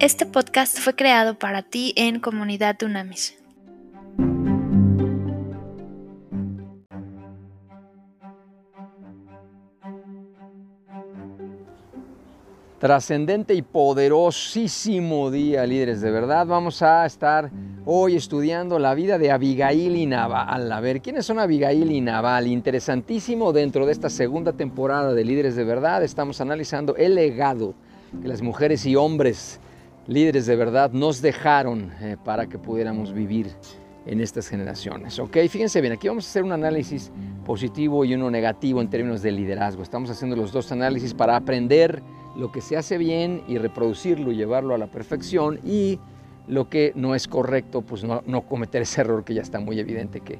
[0.00, 3.36] Este podcast fue creado para ti en Comunidad Dunamis.
[12.78, 16.00] Trascendente y poderosísimo día, líderes.
[16.00, 17.50] De verdad, vamos a estar
[17.84, 20.70] hoy estudiando la vida de Abigail y Naval.
[20.70, 22.46] A ver, ¿quiénes son Abigail y Naval?
[22.46, 26.04] Interesantísimo dentro de esta segunda temporada de Líderes de Verdad.
[26.04, 27.74] Estamos analizando el legado
[28.22, 29.58] que las mujeres y hombres
[30.08, 33.48] líderes de verdad nos dejaron eh, para que pudiéramos vivir
[34.06, 35.18] en estas generaciones.
[35.18, 37.12] Ok, fíjense bien, aquí vamos a hacer un análisis
[37.44, 39.82] positivo y uno negativo en términos de liderazgo.
[39.82, 42.02] Estamos haciendo los dos análisis para aprender
[42.34, 46.00] lo que se hace bien y reproducirlo y llevarlo a la perfección y
[46.46, 49.78] lo que no es correcto, pues no, no cometer ese error que ya está muy
[49.78, 50.38] evidente que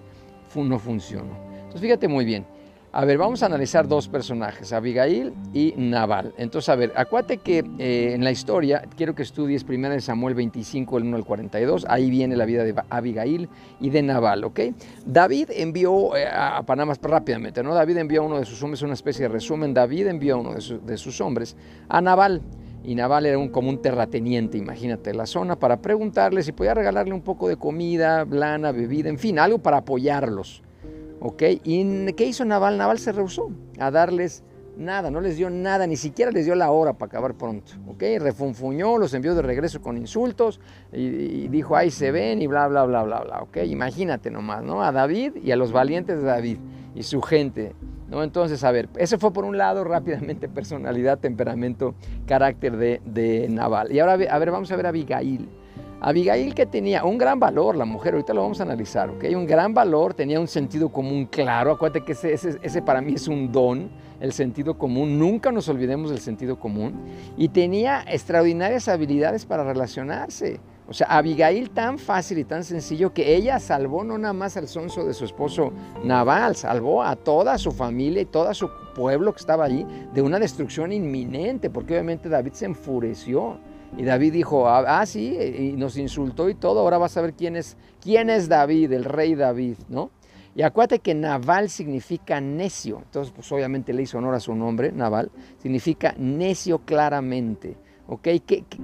[0.54, 1.36] no funcionó.
[1.52, 2.46] Entonces fíjate muy bien,
[2.90, 6.32] a ver, vamos a analizar dos personajes, Abigail y Naval.
[6.38, 10.34] Entonces, a ver, acuérdate que eh, en la historia, quiero que estudies primero en Samuel
[10.34, 14.60] 25, el 1 al 42, ahí viene la vida de Abigail y de Naval, ¿ok?
[15.04, 17.74] David envió eh, a Panamá rápidamente, ¿no?
[17.74, 20.54] David envió a uno de sus hombres, una especie de resumen, David envió a uno
[20.54, 21.56] de, sus hombres
[21.88, 22.40] a Naval.
[22.84, 27.12] Y Naval era un, como un terrateniente, imagínate, la zona, para preguntarle si podía regalarle
[27.12, 30.62] un poco de comida, lana, bebida, en fin, algo para apoyarlos.
[31.20, 31.42] ¿Ok?
[31.64, 32.78] ¿Y qué hizo Naval?
[32.78, 34.44] Naval se rehusó a darles
[34.78, 37.72] nada, no les dio nada, ni siquiera les dio la hora para acabar pronto.
[37.88, 38.02] ¿Ok?
[38.20, 40.60] Refunfuñó, los envió de regreso con insultos
[40.92, 43.40] y, dijo, ahí se ven y bla, bla, bla, bla, bla.
[43.42, 43.58] ¿Ok?
[43.66, 44.82] Imagínate nomás, ¿no?
[44.82, 46.58] A David y a los valientes de David
[46.94, 47.74] y su gente.
[48.08, 48.22] ¿No?
[48.22, 51.94] Entonces, a ver, ese fue por un lado rápidamente personalidad, temperamento,
[52.26, 53.92] carácter de, de Naval.
[53.92, 55.46] Y ahora, a ver, vamos a ver a Abigail.
[56.00, 59.24] Abigail que tenía un gran valor, la mujer, ahorita lo vamos a analizar, ¿ok?
[59.34, 63.26] Un gran valor, tenía un sentido común claro, acuérdate que ese, ese, para mí es
[63.26, 63.90] un don,
[64.20, 66.94] el sentido común, nunca nos olvidemos del sentido común,
[67.36, 70.60] y tenía extraordinarias habilidades para relacionarse.
[70.90, 74.68] O sea, Abigail tan fácil y tan sencillo que ella salvó no nada más al
[74.68, 75.70] sonso de su esposo
[76.02, 80.38] Naval, salvó a toda su familia y todo su pueblo que estaba allí de una
[80.38, 83.58] destrucción inminente, porque obviamente David se enfureció.
[83.96, 87.34] Y David dijo, ah, ah, sí, y nos insultó y todo, ahora vas a ver
[87.34, 90.10] quién es, quién es David, el rey David, ¿no?
[90.54, 94.90] Y acuérdate que Naval significa necio, entonces pues obviamente le hizo honor a su nombre,
[94.92, 95.30] Naval,
[95.62, 97.76] significa necio claramente.
[98.10, 98.26] ¿Ok?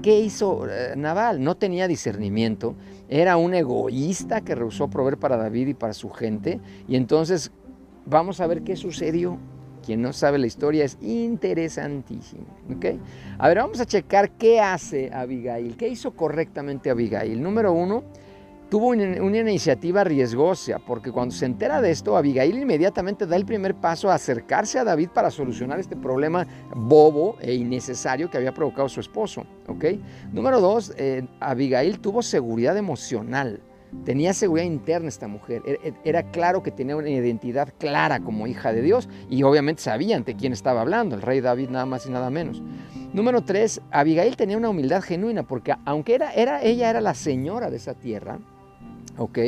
[0.03, 1.43] ¿Qué, hizo eh, Naval?
[1.43, 2.75] No tenía discernimiento,
[3.09, 6.60] era un egoísta que rehusó proveer para David y para su gente.
[6.87, 7.50] Y entonces
[8.04, 9.38] vamos a ver qué sucedió.
[9.84, 12.47] Quien no sabe la historia es interesantísimo.
[12.75, 12.99] ¿okay?
[13.39, 17.43] A ver, vamos a checar qué hace Abigail, qué hizo correctamente Abigail.
[17.43, 18.05] Número uno,
[18.71, 23.75] tuvo una, iniciativa riesgosa, porque cuando se entera de esto, Abigail inmediatamente da el primer
[23.75, 28.89] paso a acercarse a David para solucionar este problema bobo e innecesario que había provocado
[28.89, 29.44] su esposo.
[29.69, 30.00] ¿okay?
[30.33, 33.61] Número dos, eh, Abigail tuvo seguridad emocional.
[34.05, 35.62] Tenía seguridad interna esta mujer.
[35.66, 39.82] E, e, era claro que tenía una identidad clara como hija de Dios y obviamente
[39.82, 42.62] sabía ante quién estaba hablando, el rey David nada más y nada menos.
[43.12, 47.71] Número tres, Abigail tenía una humildad genuina porque aunque era, era, ella era la señora
[47.71, 48.41] de esa tierra,
[49.16, 49.38] ¿ok?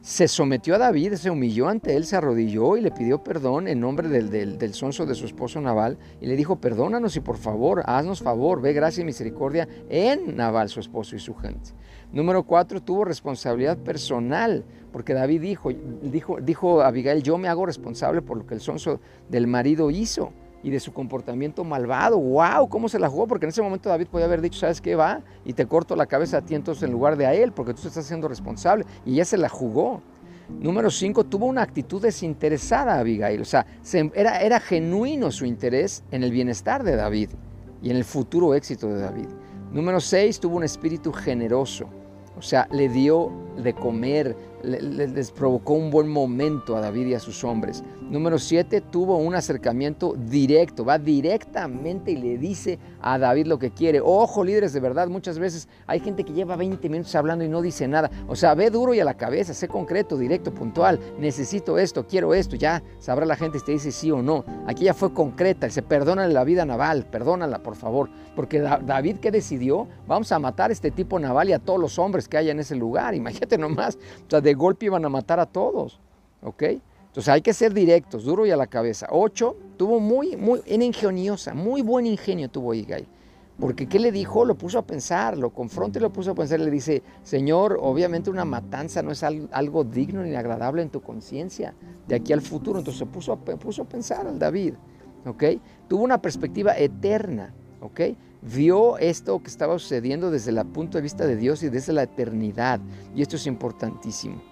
[0.00, 3.80] Se sometió a David, se humilló ante él, se arrodilló y le pidió perdón en
[3.80, 7.82] nombre del, del, sonso de su esposo Naval y le dijo, perdónanos y por favor,
[7.84, 11.72] haznos favor, ve gracia y misericordia en Naval, su esposo y su gente.
[12.12, 15.70] Número cuatro, tuvo responsabilidad personal, porque David dijo,
[16.02, 20.32] dijo, dijo Abigail, yo me hago responsable por lo que el sonso del marido hizo
[20.62, 22.18] y de su comportamiento malvado.
[22.18, 22.68] ¡Wow!
[22.68, 23.26] ¿Cómo se la jugó?
[23.26, 24.94] Porque en ese momento David podía haber dicho, ¿sabes qué?
[24.94, 27.74] Va y te corto la cabeza a ti entonces en lugar de a él, porque
[27.74, 28.84] tú estás siendo responsable.
[29.04, 30.02] Y ella se la jugó.
[30.48, 33.40] Número 5, tuvo una actitud desinteresada Abigail.
[33.40, 33.66] O sea,
[34.14, 37.30] era, era genuino su interés en el bienestar de David
[37.82, 39.28] y en el futuro éxito de David.
[39.72, 41.88] Número 6, tuvo un espíritu generoso.
[42.38, 43.30] O sea, le dio
[43.62, 47.84] de comer, les provocó un buen momento a David y a sus hombres.
[48.10, 53.70] Número 7, tuvo un acercamiento directo, va directamente y le dice a David lo que
[53.70, 54.00] quiere.
[54.00, 57.62] Ojo, líderes, de verdad, muchas veces hay gente que lleva 20 minutos hablando y no
[57.62, 58.10] dice nada.
[58.26, 60.98] O sea, ve duro y a la cabeza, sé concreto, directo, puntual.
[61.18, 64.44] Necesito esto, quiero esto, ya sabrá la gente si te dice sí o no.
[64.66, 68.08] Aquí ya fue concreta, dice, perdónale la vida naval, perdónala, por favor.
[68.34, 69.86] Porque David, ¿qué decidió?
[70.06, 72.60] Vamos a matar a este tipo naval y a todos los hombres que haya en
[72.60, 73.14] ese lugar.
[73.14, 73.96] Imagínate nomás,
[74.26, 76.00] o sea, de golpe iban a matar a todos.
[76.42, 76.62] ¿Ok?
[77.06, 79.06] Entonces hay que ser directos, duro y a la cabeza.
[79.10, 83.06] Ocho, tuvo muy, muy, era ingeniosa, muy buen ingenio tuvo Igai.
[83.58, 84.44] Porque ¿qué le dijo?
[84.44, 86.60] Lo puso a pensar, lo confronta y lo puso a pensar.
[86.60, 91.74] Le dice, Señor, obviamente una matanza no es algo digno ni agradable en tu conciencia
[92.06, 92.78] de aquí al futuro.
[92.78, 94.74] Entonces se puso a, puso a pensar al David.
[95.26, 95.44] ¿ok?
[95.88, 97.52] Tuvo una perspectiva eterna.
[97.80, 98.00] ¿Ok?
[98.42, 102.04] Vio esto que estaba sucediendo desde el punto de vista de Dios y desde la
[102.04, 102.80] eternidad.
[103.14, 104.42] Y esto es importantísimo.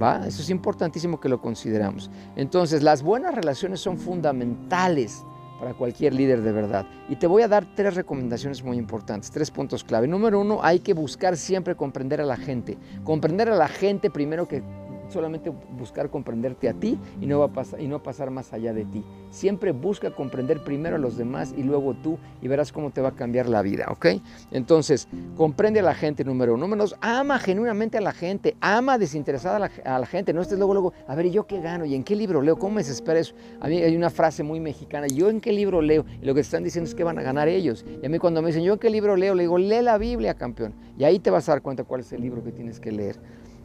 [0.00, 0.26] ¿Va?
[0.26, 2.10] Eso es importantísimo que lo consideramos.
[2.36, 5.24] Entonces, las buenas relaciones son fundamentales
[5.58, 6.86] para cualquier líder de verdad.
[7.08, 10.06] Y te voy a dar tres recomendaciones muy importantes, tres puntos clave.
[10.06, 12.78] Número uno, hay que buscar siempre comprender a la gente.
[13.02, 14.62] Comprender a la gente primero que
[15.08, 18.72] solamente buscar comprenderte a ti y no, va a pasar, y no pasar más allá
[18.72, 19.04] de ti.
[19.30, 23.10] Siempre busca comprender primero a los demás y luego tú y verás cómo te va
[23.10, 24.06] a cambiar la vida, ¿ok?
[24.50, 26.66] Entonces, comprende a la gente, número uno.
[26.66, 30.32] Número ama genuinamente a la gente, ama desinteresada a la, a la, gente.
[30.32, 31.84] No estés luego, luego, a ver, ¿y yo qué gano?
[31.84, 32.56] ¿Y en qué libro leo?
[32.56, 33.34] ¿Cómo me desespera eso?
[33.60, 36.04] A mí hay una frase muy mexicana, ¿yo en qué libro leo?
[36.20, 37.84] Y lo que están diciendo es que van a ganar ellos.
[38.02, 39.34] Y a mí cuando me dicen, ¿yo en qué libro leo?
[39.34, 40.74] Le digo, lee la Biblia, campeón.
[40.98, 43.16] Y ahí te vas a dar cuenta cuál es el libro que tienes que leer.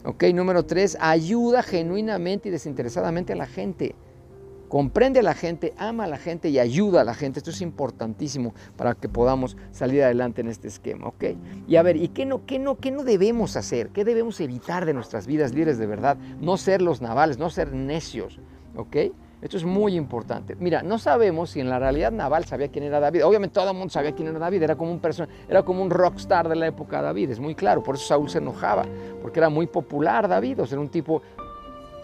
[0.06, 3.94] Ok, número tres, ayuda genuinamente y desinteresadamente a la gente.
[4.68, 7.38] Comprende a la gente, ama a la gente y ayuda a la gente.
[7.38, 11.24] Esto es importantísimo para que podamos salir adelante en este esquema, ¿ok?
[11.66, 13.90] Y a ver, ¿y qué no, qué no, qué no debemos hacer?
[13.90, 16.18] ¿Qué debemos evitar de nuestras vidas líderes de verdad?
[16.38, 18.40] No ser los navales, no ser necios,
[18.76, 18.96] ¿ok?
[19.44, 20.56] Esto es muy importante.
[20.58, 23.26] Mira, no sabemos si en la realidad Naval sabía quién era David.
[23.26, 24.62] Obviamente todo el mundo sabía quién era David.
[24.62, 27.28] Era como un persona, era como un rockstar de la época David.
[27.28, 27.82] Es muy claro.
[27.82, 28.86] Por eso Saúl se enojaba,
[29.20, 30.62] porque era muy popular David.
[30.62, 31.20] O sea, era un tipo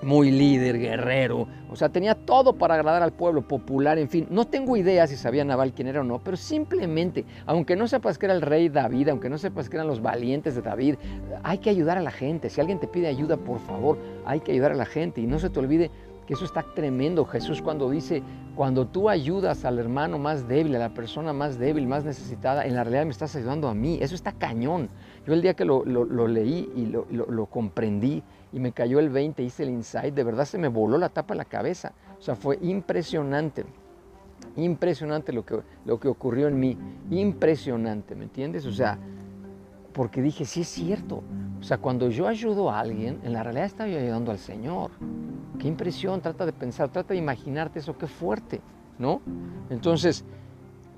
[0.02, 1.46] muy líder, guerrero.
[1.70, 4.26] O sea, tenía todo para agradar al pueblo, popular, en fin.
[4.28, 8.18] No tengo idea si sabía Naval quién era o no, pero simplemente, aunque no sepas
[8.18, 10.96] que era el rey David, aunque no sepas que eran los valientes de David,
[11.42, 12.50] hay que ayudar a la gente.
[12.50, 15.20] Si alguien te pide ayuda, por favor, hay que ayudar a la gente.
[15.22, 15.90] Y no se te olvide
[16.32, 17.24] eso está tremendo.
[17.24, 18.22] Jesús cuando dice,
[18.54, 22.74] cuando tú ayudas al hermano más débil, a la persona más débil, más necesitada, en
[22.74, 23.98] la realidad me estás ayudando a mí.
[24.00, 24.88] Eso está cañón.
[25.26, 28.22] Yo el día que lo, leí y lo, comprendí
[28.52, 31.34] y me cayó el 20, hice el insight, de verdad se me voló la tapa
[31.34, 31.92] a la cabeza.
[32.18, 33.64] O sea, fue impresionante.
[34.56, 36.76] Impresionante lo que, lo que ocurrió en mí.
[37.10, 38.66] Impresionante, ¿me entiendes?
[38.66, 38.98] O sea,
[39.92, 41.22] porque dije, sí es cierto.
[41.58, 44.92] O sea, cuando yo ayudo a alguien, en la realidad estoy ayudando al Señor.
[45.60, 48.62] Qué impresión, trata de pensar, trata de imaginarte eso, qué fuerte,
[48.98, 49.20] ¿no?
[49.68, 50.24] Entonces,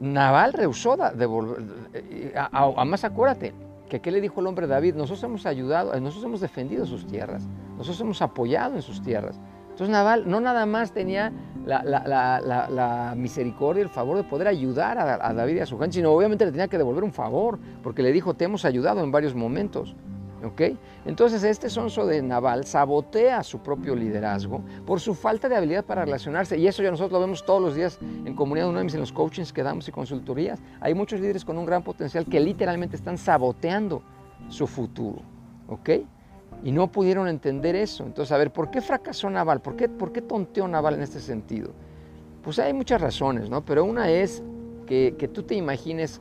[0.01, 1.63] Naval rehusó de volver.
[1.93, 3.53] Eh, además, acuérdate
[3.89, 7.49] que qué le dijo el hombre David, nosotros hemos ayudado, nosotros hemos defendido sus tierras,
[7.77, 9.41] nosotros hemos apoyado en sus tierras.
[9.71, 11.33] Entonces Naval no nada más tenía
[11.67, 16.13] la, misericordia el favor de poder ayudar a, a David y a su gente, sino
[16.13, 19.35] obviamente le tenía que devolver un favor, porque le dijo, te hemos ayudado en varios
[19.35, 19.97] momentos.
[21.05, 26.05] Entonces este sonso de Naval sabotea su propio liderazgo por su falta de habilidad para
[26.05, 29.13] relacionarse y eso ya nosotros lo vemos todos los días en Comunidad Unamis, en los
[29.13, 30.61] coachings que damos y consultorías.
[30.81, 34.03] Hay muchos líderes con un gran potencial que literalmente están saboteando
[34.49, 35.23] su futuro,
[35.69, 35.91] ¿ok?
[36.65, 38.05] Y no pudieron entender eso.
[38.05, 39.61] Entonces, a ver, ¿por qué fracasó Naval?
[39.61, 41.73] ¿Por qué, por qué tonteó Naval en este sentido?
[42.43, 43.65] Pues hay muchas razones, ¿no?
[43.65, 44.43] Pero una es
[44.87, 46.21] que, tú te imagines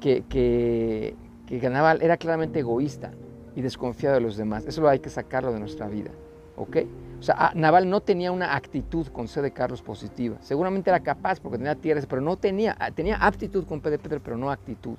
[0.00, 1.14] que, que,
[1.46, 3.12] que Naval era claramente egoísta
[3.58, 4.64] y desconfiado de los demás.
[4.66, 6.12] Eso lo hay que sacarlo de nuestra vida.
[6.54, 6.76] ¿Ok?
[7.18, 10.36] O sea, ah, Naval no tenía una actitud con C de Carlos positiva.
[10.42, 13.98] Seguramente era capaz porque tenía tierras, pero no tenía, ah, tenía aptitud con P de
[13.98, 14.96] Pedro, pero no actitud.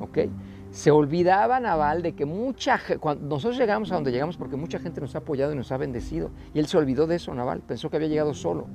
[0.00, 0.18] ¿Ok?
[0.70, 5.00] Se olvidaba Naval de que mucha cuando nosotros llegamos a donde llegamos porque mucha gente
[5.00, 6.30] nos ha apoyado y nos ha bendecido.
[6.52, 7.62] Y él se olvidó de eso, Naval.
[7.66, 8.66] Pensó que había llegado solo.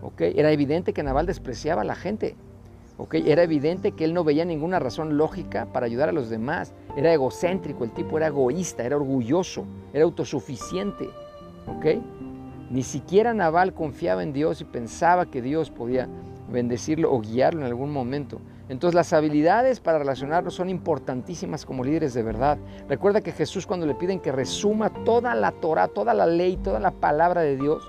[0.00, 0.20] ¿Ok?
[0.20, 2.36] Era evidente que Naval despreciaba a la gente.
[3.12, 6.72] Era evidente que él no veía ninguna razón lógica para ayudar a los demás.
[6.96, 11.10] Era egocéntrico, el tipo era egoísta, era orgulloso, era autosuficiente.
[12.70, 16.08] Ni siquiera Naval confiaba en Dios y pensaba que Dios podía
[16.50, 18.40] bendecirlo o guiarlo en algún momento.
[18.68, 22.58] Entonces las habilidades para relacionarnos son importantísimas como líderes de verdad.
[22.88, 26.80] Recuerda que Jesús cuando le piden que resuma toda la Torah, toda la ley, toda
[26.80, 27.88] la palabra de Dios,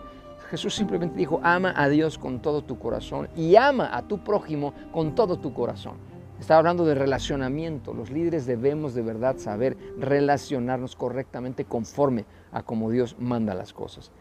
[0.50, 4.74] Jesús simplemente dijo, ama a Dios con todo tu corazón y ama a tu prójimo
[4.92, 5.96] con todo tu corazón.
[6.40, 7.94] Estaba hablando de relacionamiento.
[7.94, 14.12] Los líderes debemos de verdad saber relacionarnos correctamente conforme a como Dios manda las cosas.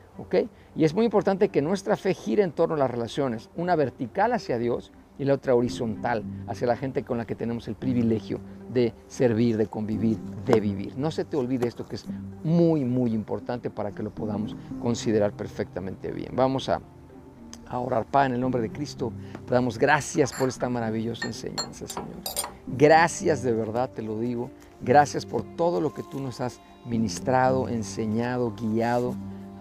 [0.75, 4.33] Y es muy importante que nuestra fe gire en torno a las relaciones, una vertical
[4.33, 8.41] hacia Dios y la otra horizontal hacia la gente con la que tenemos el privilegio
[8.73, 10.97] de servir, de convivir, de vivir.
[10.97, 12.05] No se te olvide esto que es
[12.45, 16.33] muy, muy importante para que lo podamos considerar perfectamente bien.
[16.35, 16.81] Vamos a,
[17.73, 19.13] orar, Padre, en el nombre de Cristo.
[19.47, 22.17] Te damos gracias por esta maravillosa enseñanza, Señor.
[22.67, 24.51] Gracias de verdad, te lo digo.
[24.83, 29.15] Gracias por todo lo que tú nos has ministrado, enseñado, guiado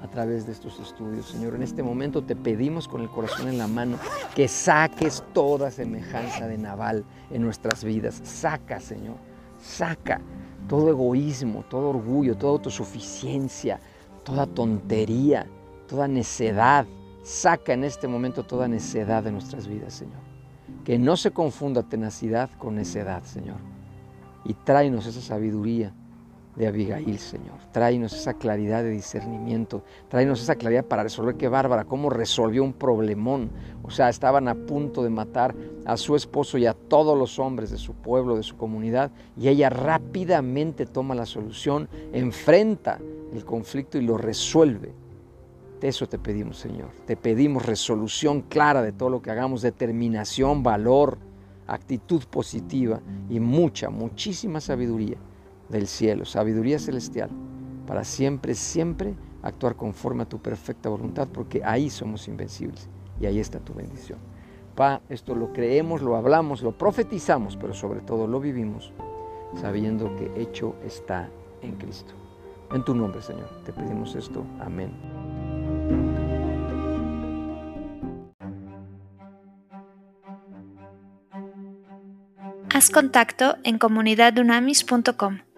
[0.05, 1.27] a través de estos estudios.
[1.27, 3.97] Señor, en este momento te pedimos con el corazón en la mano
[4.35, 8.21] que saques toda semejanza de Naval en nuestras vidas.
[8.23, 9.15] Saca, Señor,
[9.59, 10.21] saca
[10.69, 13.79] todo egoísmo, todo orgullo, toda autosuficiencia,
[14.23, 15.47] toda tontería,
[15.87, 16.85] toda necedad.
[17.23, 20.23] Saca en este momento toda necedad de nuestras vidas, Señor.
[20.83, 23.57] Que no se confunda tenacidad con necedad, Señor.
[24.43, 25.93] Y tráenos esa sabiduría
[26.55, 27.57] de Abigail, Señor.
[27.71, 29.83] Tráenos esa claridad de discernimiento.
[30.07, 33.51] Tráenos esa claridad para resolver qué bárbara, cómo resolvió un problemón.
[33.83, 35.53] O sea, estaban a punto de matar
[35.85, 39.11] a su esposo y a todos los hombres de su pueblo, de su comunidad.
[39.37, 42.99] Y ella rápidamente toma la solución, enfrenta
[43.33, 44.93] el conflicto y lo resuelve.
[45.81, 46.89] De eso te pedimos, Señor.
[47.05, 51.17] Te pedimos resolución clara de todo lo que hagamos, determinación, valor,
[51.67, 55.17] actitud positiva y mucha, muchísima sabiduría
[55.69, 57.29] del cielo, sabiduría celestial,
[57.87, 63.39] para siempre, siempre actuar conforme a tu perfecta voluntad, porque ahí somos invencibles y ahí
[63.39, 64.19] está tu bendición.
[64.75, 68.91] Pa, esto lo creemos, lo hablamos, lo profetizamos, pero sobre todo lo vivimos,
[69.55, 71.29] sabiendo que hecho está
[71.61, 72.13] en Cristo.
[72.73, 74.43] En tu nombre, Señor, te pedimos esto.
[74.59, 74.91] Amén.
[82.73, 85.54] Haz contacto en comunidadunamis.com.